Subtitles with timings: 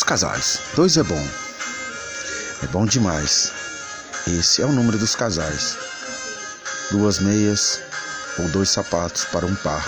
[0.00, 0.60] casais.
[0.76, 1.28] Dois é bom.
[2.62, 3.52] É bom demais.
[4.28, 5.76] Esse é o número dos casais.
[6.92, 7.80] Duas meias
[8.38, 9.84] ou dois sapatos para um par.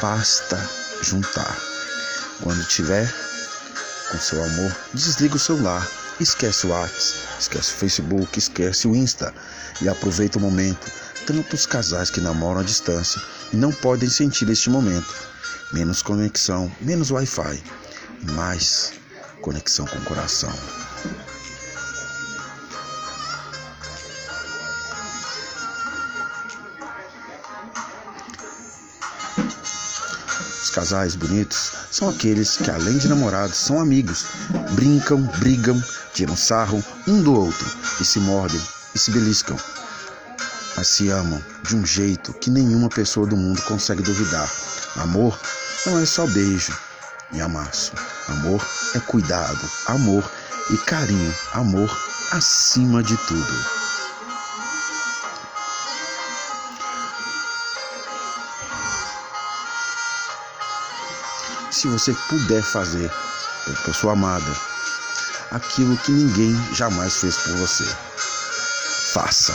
[0.00, 0.56] Basta
[1.02, 1.58] juntar.
[2.40, 3.12] Quando tiver
[4.10, 5.84] com seu amor, desliga o celular.
[6.20, 9.34] Esquece o WhatsApp, esquece o Facebook, esquece o Insta
[9.82, 10.90] e aproveita o momento.
[11.26, 13.20] Tantos casais que namoram à distância
[13.52, 15.12] e não podem sentir este momento.
[15.72, 17.62] Menos conexão, menos Wi-Fi,
[18.32, 18.92] mais
[19.44, 20.50] conexão com o coração.
[30.62, 34.24] Os casais bonitos são aqueles que, além de namorados, são amigos,
[34.72, 35.80] brincam, brigam,
[36.14, 37.70] tiram sarro um do outro
[38.00, 38.60] e se mordem
[38.94, 39.58] e se beliscam.
[40.74, 44.50] Mas se amam de um jeito que nenhuma pessoa do mundo consegue duvidar.
[44.96, 45.38] Amor
[45.84, 46.74] não é só beijo
[47.34, 47.92] e amasso.
[48.28, 50.24] Amor é cuidado, amor
[50.70, 51.90] e carinho, amor
[52.32, 53.84] acima de tudo.
[61.70, 63.10] Se você puder fazer
[63.64, 64.56] pela pessoa amada
[65.50, 67.84] aquilo que ninguém jamais fez por você,
[69.12, 69.52] faça.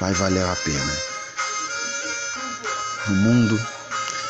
[0.00, 0.92] Vai valer a pena.
[3.08, 3.60] No mundo,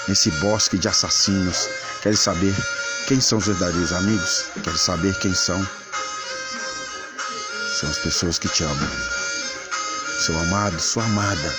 [0.09, 1.69] nesse bosque de assassinos,
[2.07, 2.55] queres saber
[3.09, 4.45] quem são os verdadeiros amigos?
[4.63, 5.61] Queres saber quem são?
[7.81, 8.89] São as pessoas que te amam.
[10.25, 11.55] Seu amado, sua amada.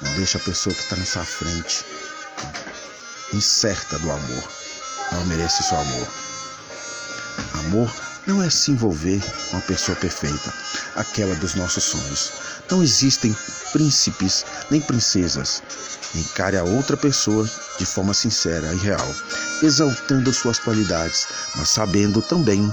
[0.00, 1.84] Não deixa a pessoa que está na sua frente
[3.32, 4.48] incerta do amor.
[5.10, 6.08] Não merece seu amor.
[7.54, 10.52] Amor não é se envolver com uma pessoa perfeita,
[10.96, 12.32] aquela dos nossos sonhos.
[12.70, 13.34] Não existem
[13.72, 15.62] príncipes nem princesas.
[16.14, 17.48] Encare a outra pessoa
[17.78, 19.14] de forma sincera e real,
[19.62, 21.26] exaltando suas qualidades,
[21.56, 22.70] mas sabendo também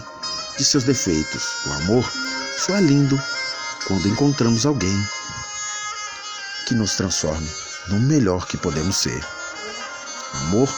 [0.57, 1.43] de seus defeitos.
[1.65, 2.11] O amor
[2.57, 3.17] só é lindo
[3.87, 5.07] quando encontramos alguém
[6.67, 7.49] que nos transforme
[7.87, 9.25] no melhor que podemos ser.
[10.33, 10.69] Amor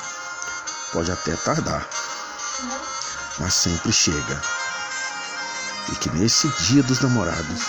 [0.94, 1.90] pode até tardar,
[3.40, 4.67] mas sempre chega.
[5.92, 7.64] E que nesse dia dos namorados,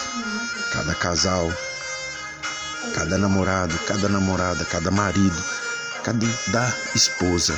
[0.72, 1.52] cada casal,
[2.94, 5.44] cada namorado, cada namorada, cada marido,
[6.02, 7.54] cada da esposa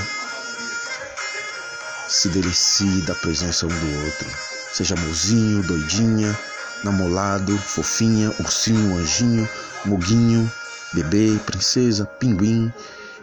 [2.09, 4.29] se delicie da presença um do outro.
[4.73, 6.37] Seja mozinho, doidinha,
[6.85, 9.49] namolado, fofinha, ursinho, anjinho,
[9.85, 10.51] moguinho,
[10.93, 12.73] bebê, princesa, pinguim,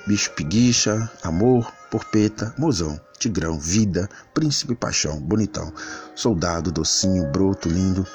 [0.05, 5.73] bicho preguiça, amor, porpeta, mozão, tigrão, vida, príncipe, paixão, bonitão,
[6.15, 8.05] soldado, docinho, broto, lindo,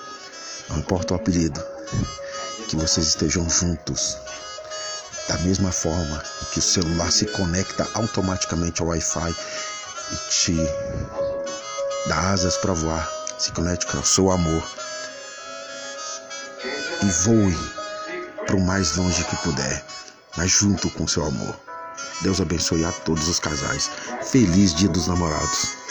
[0.69, 1.63] não importa o apelido,
[2.69, 4.17] que vocês estejam juntos.
[5.29, 6.23] Da mesma forma
[6.53, 9.35] que o celular se conecta automaticamente ao Wi-Fi
[10.11, 10.57] e te
[12.09, 14.63] dá asas para voar, se conecte ao seu amor
[17.03, 17.57] e voe
[18.47, 19.85] para o mais longe que puder,
[20.37, 21.72] mas junto com seu amor.
[22.23, 23.91] Deus abençoe a todos os casais.
[24.23, 25.82] Feliz Dia dos Namorados.